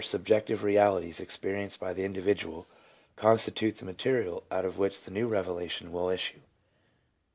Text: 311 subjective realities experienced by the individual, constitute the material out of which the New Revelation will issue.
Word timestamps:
311 0.03 0.17
subjective 0.35 0.63
realities 0.63 1.19
experienced 1.19 1.79
by 1.79 1.93
the 1.93 2.03
individual, 2.03 2.65
constitute 3.15 3.75
the 3.77 3.85
material 3.85 4.41
out 4.49 4.65
of 4.65 4.79
which 4.79 5.01
the 5.01 5.11
New 5.11 5.27
Revelation 5.27 5.91
will 5.91 6.09
issue. 6.09 6.39